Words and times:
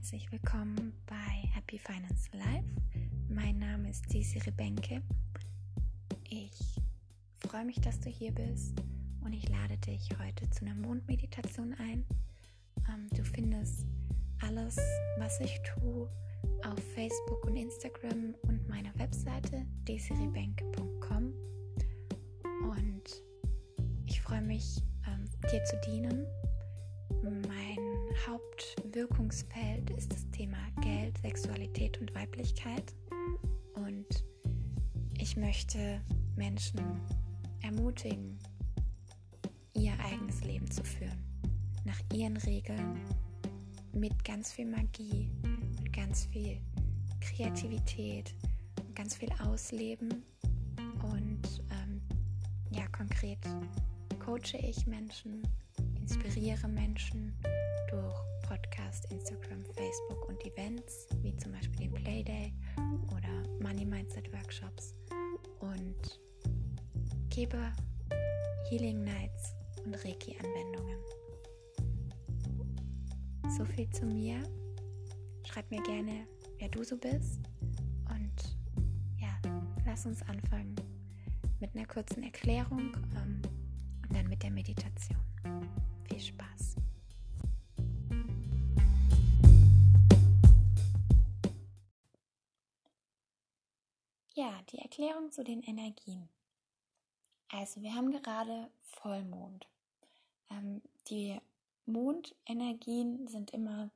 herzlich 0.00 0.32
willkommen 0.32 0.94
bei 1.04 1.46
Happy 1.52 1.78
Finance 1.78 2.30
Life. 2.32 2.64
Mein 3.28 3.58
Name 3.58 3.90
ist 3.90 4.10
Desiree 4.10 4.50
Benke. 4.50 5.02
Ich 6.26 6.80
freue 7.46 7.66
mich, 7.66 7.78
dass 7.82 8.00
du 8.00 8.08
hier 8.08 8.32
bist 8.32 8.82
und 9.22 9.34
ich 9.34 9.46
lade 9.50 9.76
dich 9.76 10.08
heute 10.18 10.48
zu 10.48 10.64
einer 10.64 10.74
Mondmeditation 10.74 11.74
ein. 11.74 12.06
Ähm, 12.88 13.10
du 13.14 13.22
findest 13.22 13.84
alles, 14.40 14.78
was 15.18 15.38
ich 15.40 15.60
tue, 15.64 16.08
auf 16.66 16.82
Facebook 16.94 17.44
und 17.44 17.56
Instagram 17.56 18.34
und 18.48 18.66
meiner 18.70 18.98
Webseite 18.98 19.66
desirebenke.com. 19.86 21.34
Und 22.62 23.22
ich 24.06 24.22
freue 24.22 24.40
mich, 24.40 24.82
ähm, 25.06 25.28
dir 25.52 25.62
zu 25.64 25.78
dienen. 25.84 26.26
Mein 27.22 27.76
Hauptwirkungsfeld 28.90 29.88
ist 29.90 30.12
das 30.12 30.28
Thema 30.32 30.56
Geld, 30.82 31.16
Sexualität 31.18 32.00
und 32.00 32.12
Weiblichkeit. 32.12 32.92
Und 33.74 34.24
ich 35.16 35.36
möchte 35.36 36.00
Menschen 36.34 36.80
ermutigen, 37.62 38.36
ihr 39.74 39.92
eigenes 40.04 40.42
Leben 40.42 40.68
zu 40.68 40.82
führen. 40.82 41.22
Nach 41.84 42.00
ihren 42.12 42.36
Regeln, 42.38 42.98
mit 43.92 44.24
ganz 44.24 44.50
viel 44.50 44.66
Magie, 44.66 45.30
mit 45.78 45.92
ganz 45.92 46.24
viel 46.24 46.60
Kreativität, 47.20 48.34
ganz 48.96 49.14
viel 49.14 49.30
Ausleben. 49.46 50.24
Und 51.04 51.62
ähm, 51.70 52.02
ja, 52.72 52.88
konkret 52.88 53.38
coache 54.18 54.58
ich 54.58 54.84
Menschen, 54.88 55.46
inspiriere 56.00 56.66
Menschen 56.66 57.32
durch 57.88 58.39
Podcast, 58.50 59.06
Instagram, 59.12 59.64
Facebook 59.76 60.28
und 60.28 60.44
Events, 60.44 61.06
wie 61.22 61.36
zum 61.36 61.52
Beispiel 61.52 61.86
den 61.86 61.94
Playday 61.94 62.52
oder 63.12 63.48
Money 63.62 63.84
Mindset 63.84 64.32
Workshops 64.32 64.92
und 65.60 66.20
gebe 67.28 67.72
Healing 68.68 69.04
Nights 69.04 69.54
und 69.84 69.94
Reiki-Anwendungen. 69.94 70.98
So 73.56 73.64
viel 73.64 73.88
zu 73.90 74.04
mir. 74.04 74.42
Schreib 75.44 75.70
mir 75.70 75.82
gerne, 75.84 76.26
wer 76.58 76.70
du 76.70 76.82
so 76.82 76.96
bist. 76.96 77.38
Und 78.08 78.56
ja, 79.16 79.30
lass 79.86 80.06
uns 80.06 80.22
anfangen 80.22 80.74
mit 81.60 81.76
einer 81.76 81.86
kurzen 81.86 82.24
Erklärung 82.24 82.96
ähm, 83.14 83.42
und 84.02 84.12
dann 84.12 84.26
mit 84.28 84.42
der 84.42 84.50
Meditation. 84.50 85.19
Erklärung 95.00 95.30
zu 95.30 95.42
den 95.42 95.62
Energien. 95.62 96.28
Also 97.48 97.80
wir 97.80 97.94
haben 97.94 98.12
gerade 98.12 98.70
Vollmond. 98.82 99.66
Ähm, 100.50 100.82
die 101.08 101.40
Mondenergien 101.86 103.26
sind 103.26 103.52
immer 103.52 103.90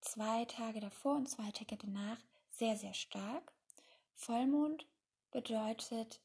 zwei 0.00 0.46
Tage 0.46 0.80
davor 0.80 1.16
und 1.16 1.28
zwei 1.28 1.50
Tage 1.50 1.76
danach 1.76 2.16
sehr, 2.48 2.74
sehr 2.78 2.94
stark. 2.94 3.52
Vollmond 4.14 4.86
bedeutet, 5.30 6.22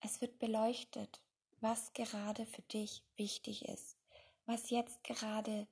es 0.00 0.20
wird 0.20 0.40
beleuchtet, 0.40 1.20
was 1.60 1.92
gerade 1.92 2.46
für 2.46 2.62
dich 2.62 3.04
wichtig 3.14 3.66
ist, 3.66 3.96
was 4.44 4.70
jetzt 4.70 5.04
gerade 5.04 5.68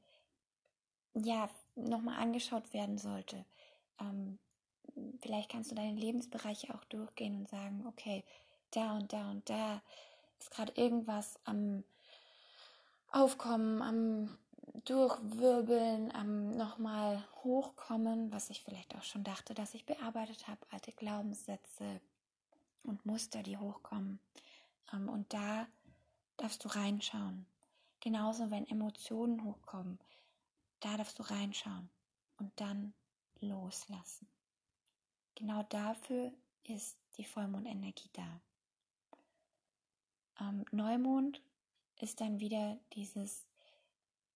ja 1.13 1.51
nochmal 1.75 2.21
angeschaut 2.21 2.73
werden 2.73 2.99
sollte. 2.99 3.45
Ähm, 3.99 4.39
vielleicht 5.21 5.51
kannst 5.51 5.71
du 5.71 5.75
deine 5.75 5.99
Lebensbereiche 5.99 6.75
auch 6.75 6.85
durchgehen 6.85 7.39
und 7.39 7.49
sagen, 7.49 7.85
okay, 7.87 8.25
da 8.71 8.97
und 8.97 9.13
da 9.13 9.31
und 9.31 9.49
da 9.49 9.83
ist 10.39 10.51
gerade 10.51 10.73
irgendwas 10.77 11.39
am 11.45 11.85
Aufkommen, 13.11 13.83
am 13.83 14.39
Durchwirbeln, 14.85 16.13
am 16.13 16.57
nochmal 16.57 17.23
Hochkommen, 17.45 18.33
was 18.33 18.51
ich 18.51 18.63
vielleicht 18.63 18.97
auch 18.97 19.03
schon 19.03 19.23
dachte, 19.23 19.55
dass 19.55 19.75
ich 19.75 19.85
bearbeitet 19.85 20.49
habe, 20.49 20.61
alte 20.71 20.93
Glaubenssätze 20.93 22.01
und 22.85 23.05
Muster, 23.05 23.43
die 23.43 23.59
hochkommen. 23.59 24.19
Ähm, 24.93 25.09
und 25.09 25.33
da 25.33 25.67
darfst 26.37 26.65
du 26.65 26.69
reinschauen. 26.69 27.47
Genauso, 28.01 28.51
wenn 28.51 28.67
Emotionen 28.67 29.45
hochkommen, 29.45 29.99
da 30.81 30.97
darfst 30.97 31.19
du 31.19 31.23
reinschauen 31.23 31.89
und 32.39 32.51
dann 32.57 32.95
loslassen. 33.41 34.27
Genau 35.35 35.63
dafür 35.65 36.33
ist 36.65 36.99
die 37.17 37.25
Vollmondenergie 37.25 38.11
da. 38.13 38.41
Ähm, 40.41 40.65
Neumond 40.71 41.41
ist 42.01 42.21
dann 42.21 42.41
wieder 42.41 42.79
dieses 42.95 43.45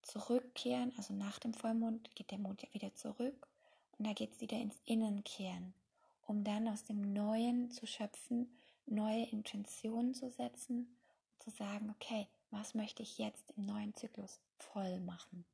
Zurückkehren, 0.03 0.93
also 0.97 1.15
nach 1.15 1.39
dem 1.39 1.53
Vollmond 1.53 2.15
geht 2.15 2.31
der 2.31 2.39
Mond 2.39 2.62
ja 2.62 2.73
wieder 2.73 2.95
zurück 2.95 3.49
und 3.99 4.07
da 4.07 4.12
geht 4.12 4.33
es 4.33 4.41
wieder 4.41 4.57
ins 4.57 4.77
Innenkehren, 4.84 5.75
um 6.27 6.45
dann 6.45 6.69
aus 6.69 6.84
dem 6.84 7.13
Neuen 7.13 7.71
zu 7.71 7.87
schöpfen, 7.87 8.49
neue 8.87 9.27
Intentionen 9.27 10.15
zu 10.15 10.31
setzen 10.31 10.97
und 11.34 11.43
zu 11.43 11.51
sagen, 11.51 11.91
okay, 11.91 12.28
was 12.51 12.75
möchte 12.75 13.03
ich 13.03 13.19
jetzt 13.19 13.51
im 13.57 13.67
neuen 13.67 13.95
Zyklus 13.95 14.41
voll 14.59 15.01
machen? 15.01 15.45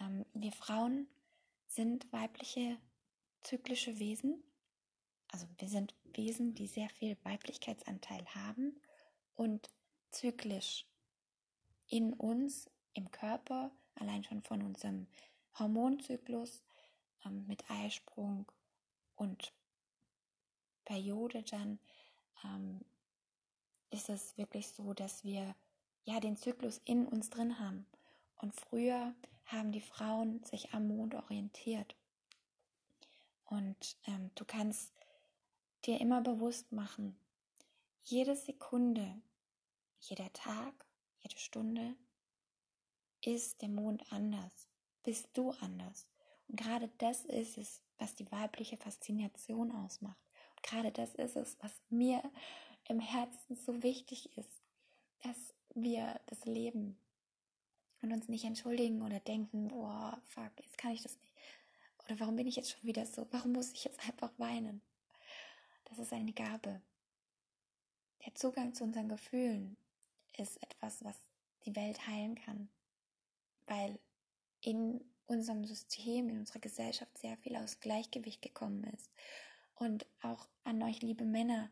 Ähm, 0.00 0.26
wir 0.34 0.52
Frauen 0.52 1.08
sind 1.66 2.12
weibliche 2.12 2.76
zyklische 3.42 3.98
Wesen. 3.98 4.42
Also 5.28 5.46
wir 5.58 5.68
sind 5.68 5.94
Wesen, 6.04 6.54
die 6.54 6.66
sehr 6.66 6.88
viel 6.90 7.16
Weiblichkeitsanteil 7.24 8.24
haben 8.34 8.80
und 9.34 9.70
zyklisch 10.10 10.86
in 11.88 12.12
uns, 12.14 12.70
im 12.94 13.10
Körper, 13.10 13.70
allein 13.94 14.24
schon 14.24 14.42
von 14.42 14.62
unserem 14.62 15.06
Hormonzyklus 15.58 16.62
ähm, 17.24 17.46
mit 17.46 17.68
Eisprung 17.70 18.50
und 19.14 19.52
Periode 20.84 21.42
dann, 21.42 21.78
ähm, 22.44 22.80
ist 23.90 24.08
es 24.08 24.36
wirklich 24.36 24.68
so, 24.68 24.94
dass 24.94 25.24
wir 25.24 25.54
ja 26.04 26.20
den 26.20 26.36
Zyklus 26.36 26.80
in 26.84 27.06
uns 27.06 27.30
drin 27.30 27.58
haben. 27.58 27.86
Und 28.36 28.54
früher 28.54 29.14
haben 29.44 29.72
die 29.72 29.80
Frauen 29.80 30.42
sich 30.44 30.72
am 30.74 30.88
Mond 30.88 31.14
orientiert. 31.14 31.96
Und 33.46 33.96
ähm, 34.06 34.30
du 34.34 34.44
kannst 34.44 34.92
dir 35.84 36.00
immer 36.00 36.20
bewusst 36.20 36.72
machen, 36.72 37.18
jede 38.02 38.36
Sekunde, 38.36 39.20
jeder 40.00 40.32
Tag, 40.32 40.86
jede 41.22 41.38
Stunde 41.38 41.96
ist 43.24 43.62
der 43.62 43.68
Mond 43.68 44.04
anders, 44.12 44.68
bist 45.02 45.28
du 45.32 45.50
anders. 45.60 46.06
Und 46.48 46.60
gerade 46.60 46.88
das 46.98 47.24
ist 47.24 47.58
es, 47.58 47.82
was 47.98 48.14
die 48.14 48.30
weibliche 48.30 48.76
Faszination 48.76 49.72
ausmacht. 49.72 50.20
Und 50.56 50.62
gerade 50.62 50.92
das 50.92 51.14
ist 51.16 51.36
es, 51.36 51.56
was 51.60 51.72
mir 51.88 52.22
im 52.88 53.00
Herzen 53.00 53.56
so 53.56 53.82
wichtig 53.82 54.36
ist, 54.36 54.62
dass 55.22 55.54
wir 55.74 56.20
das 56.26 56.44
leben 56.44 56.98
und 58.02 58.12
uns 58.12 58.28
nicht 58.28 58.44
entschuldigen 58.44 59.02
oder 59.02 59.20
denken, 59.20 59.70
oh 59.72 60.12
fuck, 60.26 60.52
jetzt 60.62 60.78
kann 60.78 60.92
ich 60.92 61.02
das 61.02 61.18
nicht. 61.20 61.34
Oder 62.06 62.20
warum 62.20 62.36
bin 62.36 62.46
ich 62.46 62.56
jetzt 62.56 62.70
schon 62.70 62.84
wieder 62.84 63.04
so? 63.04 63.26
Warum 63.32 63.52
muss 63.52 63.72
ich 63.72 63.84
jetzt 63.84 64.00
einfach 64.06 64.32
weinen? 64.38 64.80
Das 65.84 65.98
ist 65.98 66.12
eine 66.12 66.32
Gabe. 66.32 66.80
Der 68.24 68.34
Zugang 68.34 68.74
zu 68.74 68.84
unseren 68.84 69.08
Gefühlen 69.08 69.76
ist 70.36 70.62
etwas, 70.62 71.04
was 71.04 71.16
die 71.64 71.74
Welt 71.74 72.06
heilen 72.06 72.36
kann, 72.36 72.68
weil 73.66 73.98
in 74.60 75.04
unserem 75.26 75.64
System, 75.64 76.28
in 76.28 76.38
unserer 76.38 76.60
Gesellschaft 76.60 77.16
sehr 77.18 77.36
viel 77.38 77.56
aus 77.56 77.80
Gleichgewicht 77.80 78.42
gekommen 78.42 78.84
ist. 78.84 79.10
Und 79.74 80.06
auch 80.22 80.48
an 80.64 80.82
euch, 80.82 81.02
liebe 81.02 81.24
Männer, 81.24 81.70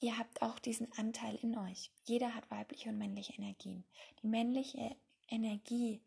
ihr 0.00 0.18
habt 0.18 0.42
auch 0.42 0.58
diesen 0.58 0.92
Anteil 0.92 1.36
in 1.36 1.56
euch. 1.56 1.90
Jeder 2.04 2.34
hat 2.34 2.50
weibliche 2.50 2.90
und 2.90 2.98
männliche 2.98 3.32
Energien. 3.34 3.84
Die 4.22 4.26
männliche 4.26 4.96
Energie 5.28 6.02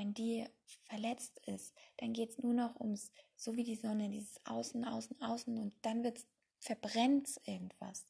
wenn 0.00 0.14
die 0.14 0.46
verletzt 0.84 1.38
ist, 1.44 1.74
dann 1.98 2.14
geht 2.14 2.30
es 2.30 2.38
nur 2.38 2.54
noch 2.54 2.80
ums, 2.80 3.12
so 3.36 3.54
wie 3.54 3.64
die 3.64 3.76
Sonne, 3.76 4.08
dieses 4.08 4.40
Außen, 4.46 4.86
Außen, 4.86 5.20
Außen 5.20 5.58
und 5.58 5.74
dann 5.82 6.02
wird's, 6.02 6.26
verbrennt 6.58 7.38
irgendwas. 7.44 8.06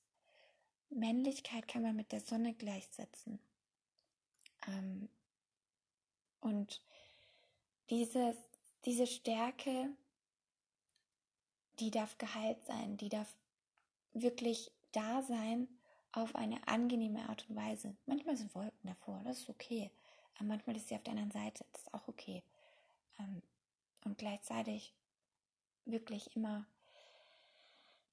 Männlichkeit 0.89 1.67
kann 1.67 1.83
man 1.83 1.97
mit 1.97 2.13
der 2.13 2.21
Sonne 2.21 2.55
gleichsetzen. 2.55 3.41
Ähm, 4.69 5.09
und 6.39 6.81
dieses, 7.91 8.37
diese 8.85 9.09
Stärke, 9.09 9.91
die 11.81 11.91
darf 11.91 12.19
geheilt 12.19 12.65
sein, 12.67 12.99
die 12.99 13.09
darf 13.09 13.37
wirklich 14.13 14.71
da 14.93 15.23
sein 15.23 15.67
auf 16.13 16.37
eine 16.37 16.69
angenehme 16.69 17.29
Art 17.29 17.49
und 17.49 17.57
Weise. 17.57 17.97
Manchmal 18.07 18.37
sind 18.37 18.55
Wolken 18.55 18.89
davor, 18.89 19.23
das 19.25 19.41
ist 19.41 19.49
okay. 19.49 19.91
Aber 20.41 20.49
manchmal 20.49 20.77
ist 20.77 20.89
sie 20.89 20.95
auf 20.95 21.03
der 21.03 21.13
anderen 21.13 21.31
Seite, 21.31 21.65
das 21.73 21.83
ist 21.83 21.95
auch 21.95 22.09
okay. 22.09 22.43
ähm, 23.19 23.43
und 24.05 24.17
gleichzeitig 24.17 24.95
wirklich 25.85 26.35
immer, 26.35 26.65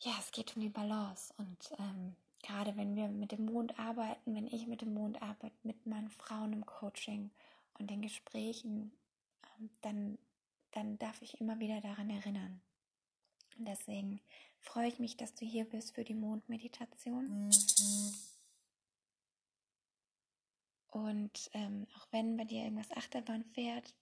ja, 0.01 0.11
es 0.19 0.31
geht 0.31 0.55
um 0.55 0.61
die 0.61 0.69
Balance 0.69 1.33
und 1.37 1.71
ähm, 1.79 2.15
gerade 2.43 2.75
wenn 2.75 2.95
wir 2.95 3.07
mit 3.07 3.31
dem 3.31 3.45
Mond 3.45 3.79
arbeiten, 3.79 4.35
wenn 4.35 4.47
ich 4.47 4.67
mit 4.67 4.81
dem 4.81 4.93
Mond 4.93 5.21
arbeite, 5.21 5.55
mit 5.63 5.85
meinen 5.85 6.09
Frauen 6.09 6.51
im 6.51 6.65
Coaching 6.65 7.31
und 7.79 7.89
den 7.89 8.01
Gesprächen, 8.01 8.91
ähm, 9.59 9.69
dann, 9.81 10.17
dann 10.71 10.97
darf 10.99 11.21
ich 11.21 11.39
immer 11.39 11.59
wieder 11.59 11.79
daran 11.79 12.09
erinnern. 12.09 12.59
Und 13.57 13.65
deswegen 13.65 14.19
freue 14.59 14.89
ich 14.89 14.99
mich, 14.99 15.15
dass 15.15 15.33
du 15.33 15.45
hier 15.45 15.65
bist 15.65 15.95
für 15.95 16.03
die 16.03 16.13
Mondmeditation. 16.13 17.49
Und 20.97 21.51
ähm, 21.53 21.85
auch 21.95 22.07
wenn 22.09 22.37
bei 22.37 22.43
dir 22.43 22.63
irgendwas 22.63 22.91
Achterbahn 22.91 23.43
fährt, 23.53 23.93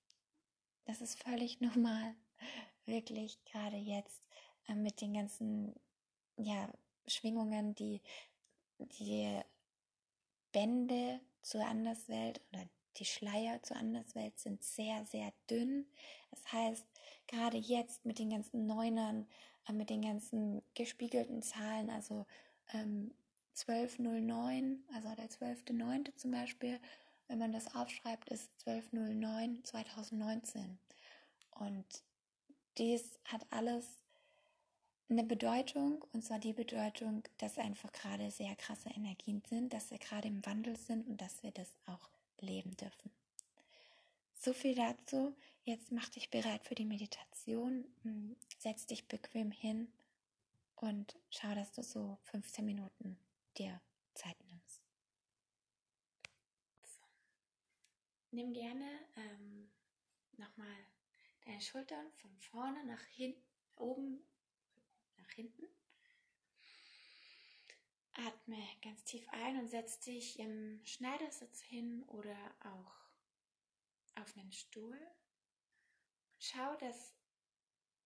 das 0.86 1.01
ist 1.01 1.21
völlig 1.21 1.59
normal. 1.62 2.15
Wirklich 2.86 3.44
gerade 3.44 3.75
jetzt 3.75 4.24
äh, 4.68 4.75
mit 4.75 5.01
den 5.01 5.13
ganzen 5.13 5.75
ja, 6.38 6.71
Schwingungen, 7.06 7.75
die 7.75 8.01
die 8.80 9.42
Bände 10.53 11.19
zur 11.42 11.65
Anderswelt 11.65 12.42
oder 12.51 12.63
die 12.98 13.06
Schleier 13.06 13.62
zur 13.62 13.75
Anderswelt 13.75 14.39
sind 14.39 14.63
sehr, 14.63 15.06
sehr 15.06 15.33
dünn. 15.50 15.86
Das 16.31 16.51
heißt, 16.53 16.86
gerade 17.27 17.57
jetzt 17.57 18.06
mit 18.06 18.19
den 18.19 18.30
ganzen 18.30 18.68
Neunern, 18.68 19.27
äh, 19.68 19.74
mit 19.74 19.89
den 19.89 20.01
ganzen 20.01 20.62
gespiegelten 20.75 21.41
Zahlen, 21.41 21.89
also 21.89 22.25
ähm, 22.74 23.13
1209, 23.55 24.83
also 24.93 25.15
der 25.15 25.29
12.9. 25.29 26.13
zum 26.15 26.31
Beispiel, 26.31 26.79
wenn 27.27 27.39
man 27.39 27.53
das 27.53 27.73
aufschreibt, 27.73 28.29
ist 28.29 28.49
1209 28.65 29.63
2019. 29.63 30.77
Und 31.51 31.85
dies 32.77 33.17
hat 33.25 33.45
alles 33.49 33.85
eine 35.09 35.23
Bedeutung, 35.23 36.03
und 36.11 36.23
zwar 36.25 36.39
die 36.39 36.53
Bedeutung, 36.53 37.23
dass 37.37 37.57
einfach 37.57 37.91
gerade 37.93 38.31
sehr 38.31 38.55
krasse 38.55 38.89
Energien 38.89 39.41
sind, 39.47 39.73
dass 39.73 39.91
wir 39.91 39.99
gerade 39.99 40.27
im 40.27 40.45
Wandel 40.45 40.75
sind 40.75 41.07
und 41.07 41.21
dass 41.21 41.41
wir 41.43 41.51
das 41.51 41.69
auch 41.85 42.09
leben 42.41 42.75
dürfen. 42.75 43.11
So 44.37 44.53
viel 44.53 44.75
dazu. 44.75 45.35
Jetzt 45.63 45.91
mach 45.91 46.09
dich 46.09 46.29
bereit 46.29 46.63
für 46.65 46.75
die 46.75 46.85
Meditation. 46.85 47.85
Hm, 48.03 48.35
setz 48.59 48.85
dich 48.85 49.07
bequem 49.07 49.51
hin 49.51 49.87
und 50.75 51.15
schau, 51.29 51.55
dass 51.55 51.71
du 51.71 51.81
so 51.81 52.17
15 52.25 52.65
Minuten 52.65 53.17
dir 53.57 53.81
Zeit 54.13 54.37
nimmst. 54.45 54.81
Nimm 58.31 58.53
gerne 58.53 58.99
ähm, 59.15 59.71
nochmal 60.37 60.75
deine 61.45 61.61
Schultern 61.61 62.11
von 62.13 62.37
vorne 62.37 62.83
nach 62.85 63.03
hinten, 63.05 63.41
oben 63.77 64.25
nach 65.17 65.29
hinten. 65.31 65.63
Atme 68.13 68.61
ganz 68.81 69.03
tief 69.03 69.27
ein 69.29 69.57
und 69.59 69.67
setz 69.67 69.99
dich 69.99 70.39
im 70.39 70.81
Schneidersitz 70.85 71.61
hin 71.61 72.03
oder 72.07 72.37
auch 72.61 74.21
auf 74.21 74.37
einen 74.37 74.51
Stuhl. 74.51 74.99
schau, 76.39 76.75
dass 76.75 77.15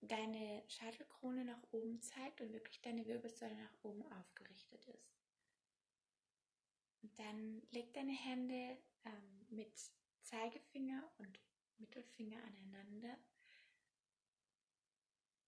deine 0.01 0.63
Scheitelkrone 0.67 1.43
nach 1.45 1.61
oben 1.71 2.01
zeigt 2.01 2.41
und 2.41 2.53
wirklich 2.53 2.81
deine 2.81 3.05
Wirbelsäule 3.05 3.55
nach 3.55 3.73
oben 3.83 4.03
aufgerichtet 4.13 4.85
ist. 4.87 5.18
Dann 7.19 7.61
leg 7.71 7.93
deine 7.93 8.13
Hände 8.13 8.81
ähm, 9.03 9.45
mit 9.49 9.77
Zeigefinger 10.21 11.11
und 11.17 11.37
Mittelfinger 11.77 12.41
aneinander, 12.41 13.17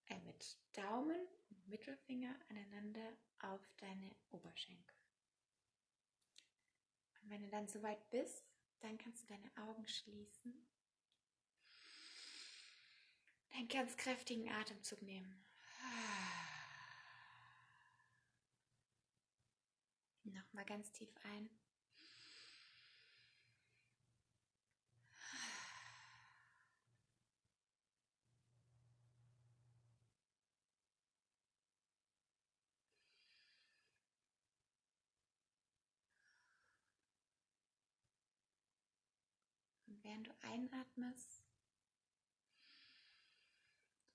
äh, 0.07 0.19
mit 0.19 0.59
Daumen 0.73 1.25
und 1.49 1.67
Mittelfinger 1.69 2.37
aneinander 2.49 3.17
auf 3.39 3.61
deine 3.77 4.13
Oberschenkel. 4.31 4.97
Und 7.21 7.29
wenn 7.29 7.43
du 7.43 7.49
dann 7.49 7.69
soweit 7.69 8.09
bist, 8.09 8.43
dann 8.81 8.97
kannst 8.97 9.23
du 9.23 9.27
deine 9.27 9.55
Augen 9.55 9.87
schließen. 9.87 10.67
Einen 13.53 13.69
ganz 13.69 13.95
kräftigen 13.95 14.51
Atemzug 14.51 15.01
nehmen. 15.03 15.41
Nochmal 20.23 20.65
ganz 20.65 20.91
tief 20.91 21.09
ein. 21.23 21.60
Während 40.03 40.27
du 40.27 40.31
einatmest, 40.41 41.43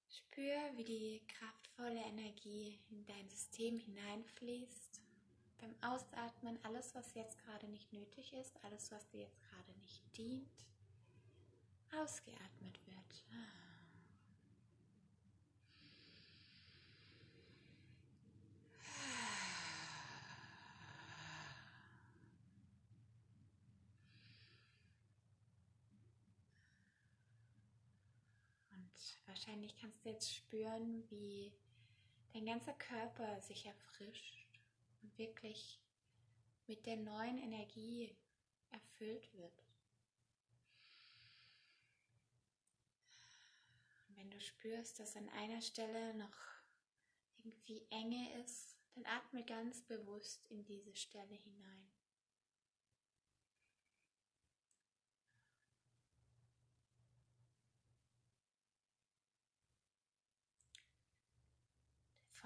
spür, 0.09 0.57
wie 0.77 0.85
die 0.85 1.23
kraftvolle 1.29 2.03
Energie 2.03 2.79
in 2.91 3.05
dein 3.07 3.29
System 3.29 3.79
hineinfließt 3.79 5.01
beim 5.59 5.75
Ausatmen 5.83 6.59
alles, 6.63 6.95
was 6.95 7.15
jetzt 7.15 7.39
gerade 7.39 7.67
nicht 7.69 7.93
nötig 7.93 8.33
ist, 8.35 8.63
alles, 8.65 8.91
was 8.91 9.09
dir 9.09 9.21
jetzt 9.21 9.41
gerade 9.41 9.73
nicht 9.79 10.03
dient, 10.17 10.67
ausgeatmet 11.93 12.79
wird. 12.87 13.25
Wahrscheinlich 29.27 29.77
kannst 29.77 30.05
du 30.05 30.11
jetzt 30.11 30.35
spüren, 30.35 31.09
wie 31.11 31.53
dein 32.33 32.47
ganzer 32.47 32.75
Körper 32.75 33.41
sich 33.41 33.67
erfrischt 33.67 34.47
und 35.03 35.17
wirklich 35.19 35.81
mit 36.67 36.85
der 36.87 36.97
neuen 36.97 37.39
Energie 37.39 38.17
erfüllt 38.71 39.33
wird. 39.35 39.63
Und 44.09 44.17
wenn 44.17 44.31
du 44.31 44.41
spürst, 44.41 44.99
dass 44.99 45.17
an 45.17 45.29
einer 45.31 45.61
Stelle 45.61 46.15
noch 46.15 46.37
irgendwie 47.39 47.87
Enge 47.91 48.43
ist, 48.43 48.77
dann 48.95 49.07
atme 49.07 49.45
ganz 49.45 49.83
bewusst 49.83 50.47
in 50.51 50.65
diese 50.65 50.95
Stelle 50.97 51.35
hinein. 51.35 51.89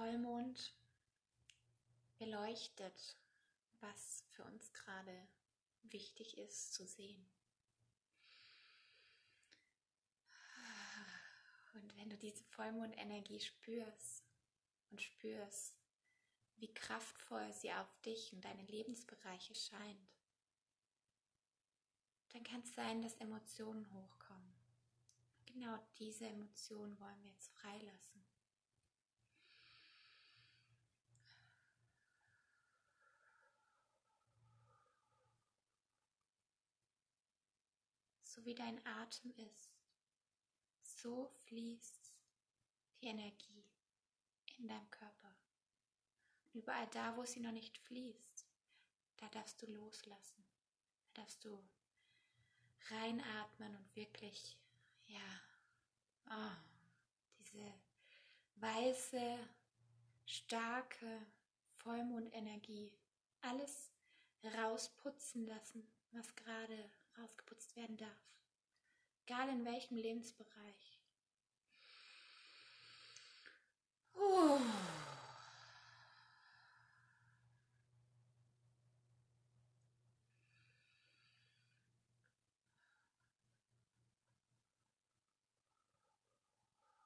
Vollmond 0.00 0.74
beleuchtet, 2.16 3.18
was 3.80 4.24
für 4.30 4.42
uns 4.44 4.72
gerade 4.72 5.28
wichtig 5.82 6.38
ist 6.38 6.72
zu 6.72 6.86
sehen. 6.86 7.30
Und 11.74 11.94
wenn 11.98 12.08
du 12.08 12.16
diese 12.16 12.42
Vollmondenergie 12.44 13.40
spürst 13.40 14.24
und 14.90 15.02
spürst, 15.02 15.76
wie 16.56 16.72
kraftvoll 16.72 17.52
sie 17.52 17.70
auf 17.70 18.00
dich 18.00 18.32
und 18.32 18.42
deine 18.42 18.62
Lebensbereiche 18.62 19.54
scheint, 19.54 20.08
dann 22.30 22.42
kann 22.42 22.62
es 22.62 22.72
sein, 22.72 23.02
dass 23.02 23.16
Emotionen 23.16 23.92
hochkommen. 23.92 24.54
Genau 25.44 25.78
diese 25.98 26.26
Emotionen 26.26 26.98
wollen 26.98 27.22
wir 27.22 27.32
jetzt 27.32 27.52
freilassen. 27.52 28.24
so 38.39 38.39
wie 38.50 38.54
dein 38.56 38.84
Atem 38.84 39.30
ist, 39.36 39.70
so 40.82 41.30
fließt 41.44 42.12
die 43.00 43.06
Energie 43.06 43.64
in 44.58 44.66
deinem 44.66 44.90
Körper. 44.90 45.36
überall 46.52 46.88
da, 46.88 47.16
wo 47.16 47.24
sie 47.24 47.38
noch 47.38 47.52
nicht 47.52 47.78
fließt, 47.78 48.48
da 49.18 49.28
darfst 49.28 49.62
du 49.62 49.66
loslassen. 49.66 50.44
Da 51.04 51.20
darfst 51.20 51.44
du 51.44 51.62
reinatmen 52.88 53.76
und 53.76 53.94
wirklich, 53.94 54.58
ja, 55.06 55.40
oh, 56.28 56.56
diese 57.38 57.72
weiße, 58.56 59.48
starke 60.26 61.24
Vollmondenergie, 61.76 62.98
alles 63.42 63.92
rausputzen 64.42 65.46
lassen, 65.46 65.86
was 66.10 66.34
gerade 66.34 66.90
rausgeputzt 67.16 67.76
werden 67.76 67.96
darf. 67.96 68.30
Egal 69.30 69.48
in 69.48 69.64
welchem 69.64 69.96
Lebensbereich. 69.96 70.98
Uh. 74.16 74.58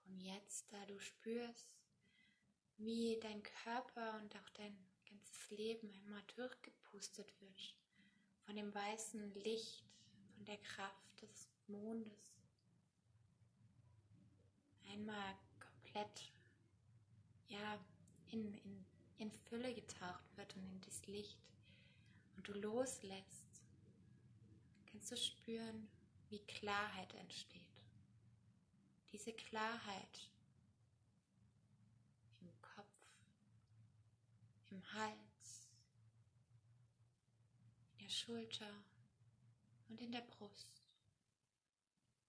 Und 0.06 0.18
jetzt, 0.20 0.72
da 0.72 0.86
du 0.86 0.98
spürst, 0.98 1.76
wie 2.78 3.18
dein 3.20 3.42
Körper 3.42 4.18
und 4.22 4.34
auch 4.36 4.48
dein 4.54 4.74
ganzes 5.10 5.50
Leben 5.50 5.92
einmal 5.92 6.22
durchgepustet 6.36 7.38
wird 7.42 7.76
von 8.46 8.56
dem 8.56 8.74
weißen 8.74 9.34
Licht, 9.34 9.84
von 10.34 10.44
der 10.44 10.58
Kraft 10.58 11.22
des 11.22 11.48
Mondes, 11.68 12.34
einmal 14.90 15.34
komplett 15.58 16.32
ja, 17.48 17.78
in, 18.30 18.52
in, 18.54 18.84
in 19.18 19.32
Fülle 19.32 19.74
getaucht 19.74 20.36
wird 20.36 20.56
und 20.56 20.64
in 20.64 20.80
das 20.82 21.06
Licht 21.06 21.38
und 22.36 22.48
du 22.48 22.52
loslässt, 22.52 23.62
kannst 24.90 25.10
du 25.12 25.16
spüren, 25.16 25.88
wie 26.30 26.40
Klarheit 26.40 27.14
entsteht. 27.14 27.60
Diese 29.12 29.32
Klarheit 29.32 30.30
im 32.40 32.50
Kopf, 32.60 32.86
im 34.70 34.92
Hals, 34.92 35.68
in 37.92 37.98
der 37.98 38.08
Schulter 38.08 38.84
und 39.88 40.00
in 40.00 40.12
der 40.12 40.22
Brust, 40.22 40.82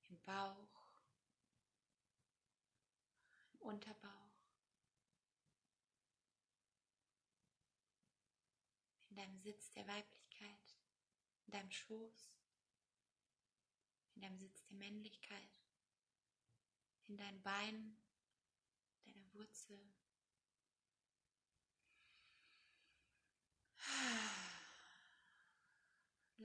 im 0.09 0.19
Bauch, 0.23 1.01
im 3.53 3.59
Unterbauch, 3.61 4.31
in 9.09 9.15
deinem 9.15 9.39
Sitz 9.39 9.71
der 9.73 9.87
Weiblichkeit, 9.87 10.77
in 11.45 11.51
deinem 11.51 11.71
Schoß, 11.71 12.31
in 14.15 14.21
deinem 14.21 14.37
Sitz 14.37 14.63
der 14.65 14.77
Männlichkeit 14.77 15.65
in 17.07 17.17
dein 17.17 17.41
Bein, 17.41 17.97
deine 19.05 19.33
Wurzel. 19.33 19.79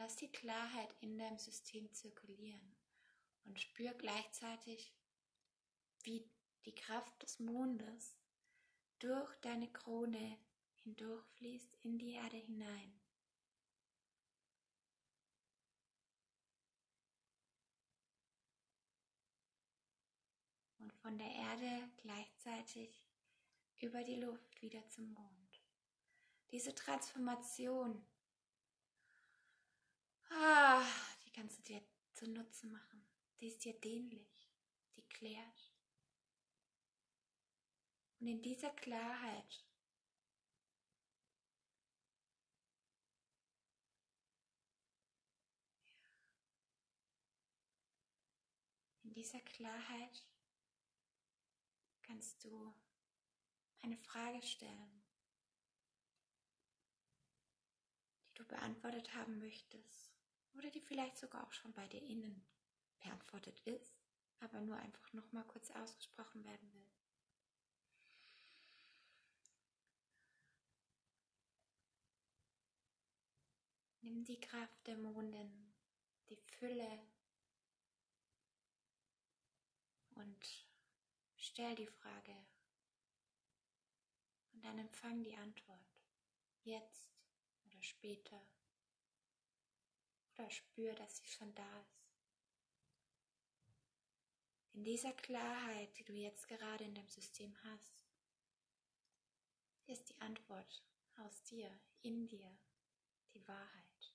Lass 0.00 0.16
die 0.16 0.33
Klarheit 0.33 0.95
in 1.02 1.19
deinem 1.19 1.37
System 1.37 1.92
zirkulieren 1.92 2.75
und 3.45 3.61
spür 3.61 3.92
gleichzeitig, 3.92 4.95
wie 6.04 6.26
die 6.64 6.75
Kraft 6.75 7.23
des 7.23 7.38
Mondes 7.38 8.16
durch 8.99 9.30
deine 9.42 9.71
Krone 9.71 10.38
hindurchfließt 10.85 11.76
in 11.83 11.99
die 11.99 12.12
Erde 12.12 12.38
hinein. 12.38 12.99
und 20.78 20.95
von 20.95 21.19
der 21.19 21.30
Erde 21.30 21.90
gleichzeitig 21.99 23.04
über 23.80 24.02
die 24.02 24.16
Luft 24.16 24.62
wieder 24.62 24.88
zum 24.88 25.12
Mond. 25.12 25.61
Diese 26.52 26.75
Transformation, 26.75 28.02
ah, 30.31 30.85
die 31.25 31.31
kannst 31.33 31.59
du 31.59 31.63
dir 31.63 31.83
zunutze 32.15 32.67
machen. 32.67 33.07
Die 33.41 33.47
ist 33.49 33.65
dir 33.65 33.79
dienlich, 33.81 34.51
die 34.97 35.07
klärt. 35.09 35.73
Und 38.19 38.29
in 38.29 38.43
dieser 38.43 38.71
Klarheit 38.71 39.65
in 49.11 49.15
dieser 49.15 49.41
Klarheit 49.41 50.25
kannst 52.03 52.45
du 52.45 52.75
eine 53.83 53.97
Frage 53.97 54.43
stellen, 54.43 55.03
die 58.29 58.35
du 58.35 58.45
beantwortet 58.45 59.15
haben 59.15 59.39
möchtest 59.39 60.10
oder 60.54 60.71
die 60.71 60.80
vielleicht 60.80 61.19
sogar 61.19 61.47
auch 61.47 61.52
schon 61.52 61.73
bei 61.73 61.87
dir 61.88 62.02
innen 62.02 62.45
beantwortet 63.00 63.61
ist, 63.61 63.99
aber 64.40 64.61
nur 64.61 64.76
einfach 64.76 65.12
noch 65.12 65.30
mal 65.33 65.45
kurz 65.45 65.71
ausgesprochen 65.71 66.45
werden 66.45 66.73
will. 66.73 66.87
Nimm 74.02 74.25
die 74.25 74.40
Kraft 74.40 74.87
der 74.87 74.97
Mondin, 74.97 75.73
die 76.28 76.37
Fülle 76.37 77.07
und 80.14 80.71
Stell 81.42 81.75
die 81.75 81.87
Frage 81.87 82.37
und 84.52 84.62
dann 84.64 84.78
empfang 84.78 85.23
die 85.23 85.35
Antwort. 85.37 85.80
Jetzt 86.62 87.11
oder 87.64 87.83
später. 87.83 88.40
Oder 90.41 90.51
spür, 90.51 90.95
dass 90.95 91.19
sie 91.19 91.27
schon 91.27 91.55
da 91.55 91.81
ist. 91.83 92.01
In 94.73 94.85
dieser 94.85 95.13
Klarheit, 95.13 95.95
die 95.99 96.05
du 96.05 96.15
jetzt 96.15 96.49
gerade 96.49 96.83
in 96.83 96.95
deinem 96.95 97.09
System 97.09 97.55
hast, 97.65 98.07
ist 99.87 100.09
die 100.09 100.19
Antwort 100.23 100.83
aus 101.17 101.43
dir, 101.43 101.71
in 102.01 102.27
dir, 102.27 102.57
die 103.35 103.47
Wahrheit. 103.47 104.15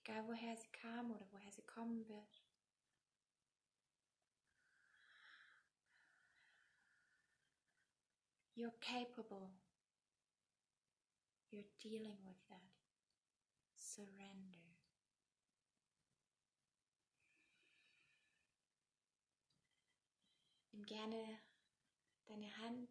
Egal 0.00 0.26
woher 0.26 0.56
sie 0.56 0.68
kam 0.68 1.10
oder 1.10 1.30
woher 1.30 1.52
sie 1.52 1.66
kommen 1.66 2.08
wird. 2.08 2.42
You're 8.54 8.72
capable. 8.80 9.50
You're 11.50 11.68
dealing 11.82 12.16
with 12.24 12.42
that. 12.48 12.77
Surrender. 13.88 14.58
Nimm 20.72 20.84
gerne 20.84 21.40
deine 22.26 22.54
Hand 22.58 22.90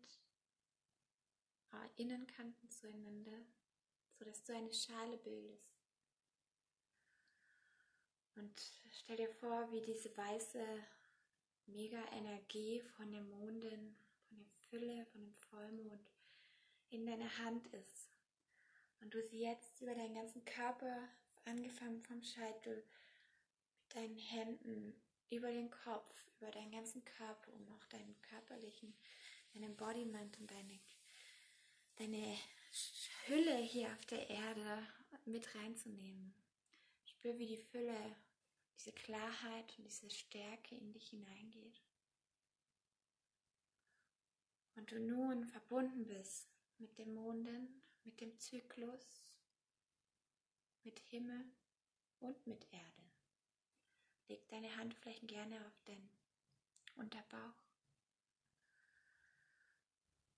äh, 1.72 2.01
Innenkanten 2.01 2.70
zueinander, 2.72 3.46
sodass 4.18 4.44
du 4.44 4.56
eine 4.56 4.74
Schale 4.74 5.18
bildest. 5.18 5.77
Und 8.36 8.60
stell 8.92 9.18
dir 9.18 9.30
vor, 9.30 9.72
wie 9.72 9.82
diese 9.82 10.16
weiße 10.18 10.66
Mega-Energie 11.68 12.82
von 12.82 13.12
der 13.12 13.22
Mondin 13.22 13.96
von 14.27 14.38
der 14.39 14.50
Fülle, 14.70 15.06
von 15.06 15.22
dem 15.22 15.34
Vollmond 15.36 16.12
in 16.89 17.06
deiner 17.06 17.38
Hand 17.38 17.68
ist. 17.68 18.07
Und 19.01 19.13
du 19.13 19.22
sie 19.24 19.39
jetzt 19.39 19.82
über 19.82 19.94
deinen 19.94 20.16
ganzen 20.16 20.44
Körper, 20.46 21.08
angefangen 21.46 22.01
vom 22.01 22.22
Scheitel, 22.22 22.84
mit 23.84 23.96
deinen 23.96 24.18
Händen 24.18 24.94
über 25.30 25.51
den 25.51 25.70
Kopf, 25.70 26.13
über 26.39 26.51
deinen 26.51 26.72
ganzen 26.72 27.04
Körper 27.06 27.54
und 27.54 27.70
auch 27.72 27.86
deinen 27.86 28.16
körperlichen, 28.22 28.94
dein 29.54 29.63
Embodiment 29.63 30.38
und 30.39 30.51
deine, 30.51 30.80
deine 31.98 32.38
Hülle 33.27 33.58
hier 33.58 33.88
auf 33.94 34.06
der 34.08 34.30
Erde 34.30 34.88
mit 35.25 35.54
reinzunehmen. 35.56 36.34
Spür, 37.06 37.38
wie 37.38 37.48
die 37.48 37.58
Fülle, 37.58 38.16
diese 38.77 38.92
Klarheit 38.92 39.74
und 39.77 39.86
diese 39.86 40.10
Stärke 40.10 40.75
in 40.75 40.92
dich 40.92 41.10
hineingeht 41.10 41.82
und 44.77 44.92
du 44.92 45.00
nun 45.00 45.46
verbunden 45.46 46.06
bist 46.06 46.48
mit 46.77 46.98
dem 46.98 47.16
Monden, 47.16 47.82
mit 48.08 48.22
dem 48.22 48.40
Zyklus, 48.40 49.36
mit 50.84 50.98
Himmel 50.98 51.52
und 52.20 52.48
mit 52.48 52.66
Erde. 52.72 53.04
Leg 54.30 54.48
deine 54.48 54.74
Handflächen 54.78 55.28
gerne 55.28 55.68
auf 55.68 55.84
den 55.84 56.10
Unterbauch 56.96 57.62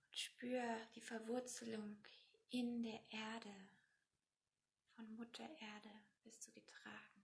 und 0.07 0.17
spür 0.17 0.63
die 0.95 1.01
Verwurzelung 1.01 2.03
in 2.49 2.81
der 2.81 3.01
Erde. 3.11 3.53
Von 4.95 5.15
Mutter 5.15 5.47
Erde 5.59 5.91
bist 6.23 6.47
du 6.47 6.51
getragen. 6.51 7.19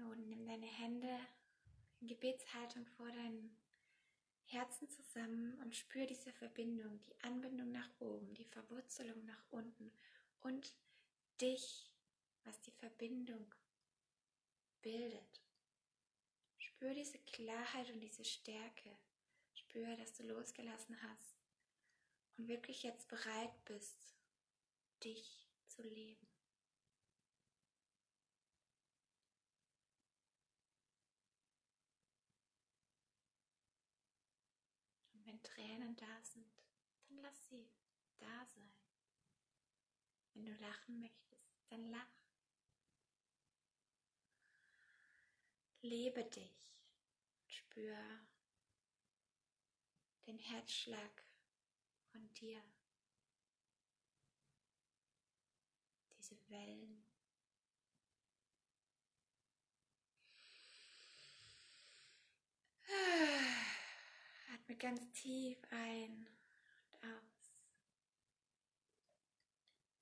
Nun 0.00 0.19
nimm 0.30 0.46
deine 0.46 0.66
Hände 0.66 1.18
in 2.00 2.08
Gebetshaltung 2.08 2.86
vor 2.86 3.06
deinem 3.08 3.56
Herzen 4.46 4.88
zusammen 4.88 5.54
und 5.60 5.76
spür 5.76 6.06
diese 6.06 6.32
Verbindung, 6.32 7.00
die 7.02 7.20
Anbindung 7.22 7.70
nach 7.70 7.90
oben, 8.00 8.34
die 8.34 8.46
Verwurzelung 8.46 9.24
nach 9.24 9.44
unten 9.50 9.92
und 10.40 10.74
dich, 11.40 11.90
was 12.44 12.60
die 12.62 12.72
Verbindung 12.72 13.54
bildet. 14.82 15.42
Spür 16.58 16.94
diese 16.94 17.18
Klarheit 17.18 17.90
und 17.90 18.00
diese 18.00 18.24
Stärke. 18.24 18.96
Spür, 19.54 19.96
dass 19.96 20.14
du 20.14 20.22
losgelassen 20.24 21.00
hast 21.02 21.36
und 22.36 22.48
wirklich 22.48 22.82
jetzt 22.82 23.06
bereit 23.08 23.64
bist, 23.66 24.16
dich 25.04 25.46
zu 25.66 25.82
leben. 25.82 26.26
Und 35.12 35.26
wenn 35.26 35.42
Tränen 35.42 35.94
da 35.96 36.22
sind, 36.22 36.50
dann 37.08 37.18
lass 37.18 37.48
sie 37.48 37.70
da 38.18 38.46
sein. 38.46 38.72
Wenn 40.42 40.56
du 40.56 40.62
lachen 40.62 41.00
möchtest, 41.00 41.52
dann 41.68 41.90
lach. 41.90 42.08
Lebe 45.82 46.24
dich. 46.24 46.72
Spür 47.46 47.94
den 50.26 50.38
Herzschlag 50.38 51.24
von 52.10 52.32
dir. 52.32 52.64
Diese 56.16 56.38
Wellen. 56.48 57.04
Atme 64.54 64.76
ganz 64.78 65.12
tief 65.12 65.58
ein 65.70 66.26
und 66.92 67.04
aus. 67.04 67.40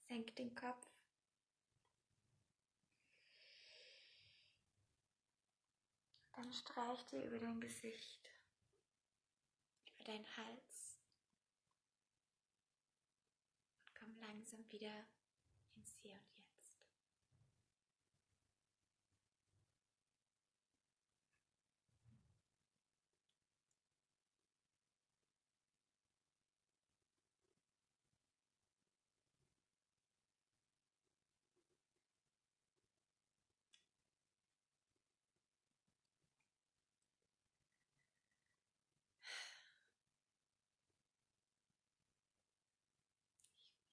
Senk 0.08 0.34
den 0.36 0.54
Kopf. 0.54 0.88
Dann 6.32 6.52
streich 6.52 7.04
dir 7.06 7.24
über 7.24 7.38
dein 7.38 7.60
Gesicht, 7.60 8.30
über 9.92 10.04
deinen 10.04 10.36
Hals 10.36 10.98
und 13.84 13.94
komm 13.96 14.16
langsam 14.18 14.64
wieder 14.70 15.04
ins 15.74 15.92
Hier 16.00 16.14
und 16.14 16.36
Jetzt. 16.36 16.48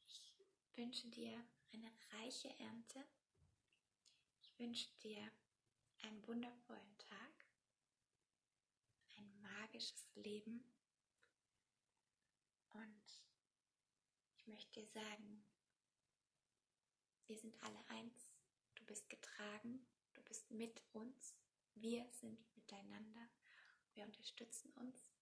Ich 0.08 0.65
wünsche 0.78 1.08
dir 1.08 1.46
eine 1.72 1.92
reiche 2.12 2.50
Ernte. 2.60 3.06
Ich 4.42 4.60
wünsche 4.60 4.90
dir 5.02 5.32
einen 6.02 6.28
wundervollen 6.28 6.98
Tag, 6.98 7.46
ein 9.18 9.42
magisches 9.42 10.10
Leben. 10.16 10.64
Und 12.70 13.24
ich 14.38 14.48
möchte 14.48 14.82
dir 14.82 14.88
sagen, 14.88 15.46
wir 17.28 17.38
sind 17.38 17.56
alle 17.64 17.88
eins. 17.90 18.34
Du 18.76 18.84
bist 18.86 19.10
getragen, 19.10 19.86
du 20.14 20.22
bist 20.24 20.52
mit 20.52 20.84
uns, 20.92 21.36
wir 21.76 22.06
sind 22.12 22.40
miteinander, 22.56 23.30
wir 23.94 24.04
unterstützen 24.04 24.72
uns. 24.74 25.14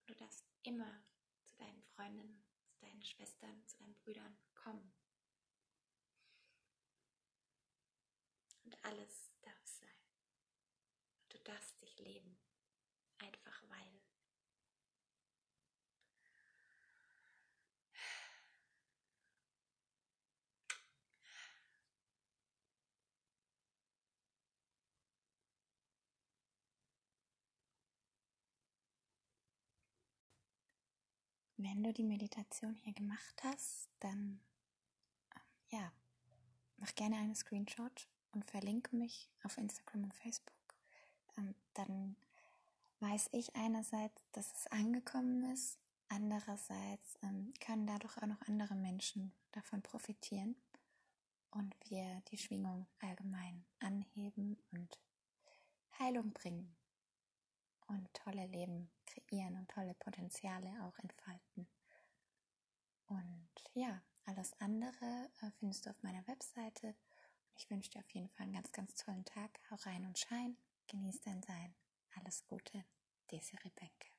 Und 0.00 0.10
du 0.10 0.14
darfst 0.14 0.46
immer 0.62 1.02
zu 1.44 1.56
deinen 1.56 1.82
Freundinnen 1.82 2.51
deinen 2.82 3.02
Schwestern, 3.02 3.66
zu 3.66 3.76
deinen 3.78 3.94
Brüdern 3.96 4.36
kommen. 4.54 4.92
Und 8.64 8.84
alles 8.84 9.32
darf 9.42 9.64
sein. 9.64 9.88
Und 11.22 11.34
du 11.34 11.38
darfst 11.40 11.80
dich 11.80 11.98
leben, 11.98 12.38
einfach 13.18 13.62
weil. 13.68 14.01
Wenn 31.62 31.84
du 31.84 31.92
die 31.92 32.02
Meditation 32.02 32.74
hier 32.74 32.92
gemacht 32.92 33.40
hast, 33.44 33.88
dann 34.00 34.40
ähm, 35.32 35.40
ja, 35.68 35.92
mach 36.78 36.92
gerne 36.96 37.16
einen 37.16 37.36
Screenshot 37.36 38.08
und 38.32 38.44
verlinke 38.44 38.96
mich 38.96 39.28
auf 39.44 39.56
Instagram 39.58 40.02
und 40.02 40.14
Facebook. 40.14 40.56
Ähm, 41.38 41.54
dann 41.74 42.16
weiß 42.98 43.28
ich 43.30 43.54
einerseits, 43.54 44.26
dass 44.32 44.52
es 44.52 44.66
angekommen 44.72 45.52
ist, 45.52 45.78
andererseits 46.08 47.16
ähm, 47.22 47.54
können 47.60 47.86
dadurch 47.86 48.16
auch 48.16 48.26
noch 48.26 48.42
andere 48.48 48.74
Menschen 48.74 49.32
davon 49.52 49.82
profitieren 49.82 50.56
und 51.52 51.76
wir 51.88 52.22
die 52.32 52.38
Schwingung 52.38 52.88
allgemein 52.98 53.64
anheben 53.78 54.58
und 54.72 54.98
Heilung 56.00 56.32
bringen 56.32 56.74
und 57.92 58.12
tolle 58.14 58.46
Leben 58.46 58.90
kreieren 59.06 59.56
und 59.56 59.70
tolle 59.70 59.94
Potenziale 59.94 60.68
auch 60.84 60.98
entfalten. 60.98 61.68
Und 63.06 63.50
ja, 63.74 64.02
alles 64.24 64.52
andere 64.60 65.30
äh, 65.40 65.50
findest 65.58 65.86
du 65.86 65.90
auf 65.90 66.02
meiner 66.02 66.26
Webseite. 66.26 66.94
Ich 67.56 67.68
wünsche 67.70 67.90
dir 67.90 68.00
auf 68.00 68.10
jeden 68.10 68.28
Fall 68.30 68.44
einen 68.44 68.54
ganz, 68.54 68.72
ganz 68.72 68.94
tollen 68.94 69.24
Tag. 69.24 69.60
Hau 69.70 69.76
rein 69.76 70.06
und 70.06 70.18
schein. 70.18 70.56
Genieß 70.88 71.20
dein 71.20 71.42
Sein. 71.42 71.74
Alles 72.14 72.44
Gute. 72.46 72.84
Desiree 73.30 73.70
Benke. 73.70 74.11